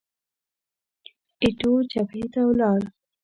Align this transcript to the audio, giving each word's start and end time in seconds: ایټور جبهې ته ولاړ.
ایټور 1.43 1.81
جبهې 1.91 2.25
ته 2.33 2.41
ولاړ. 2.49 2.81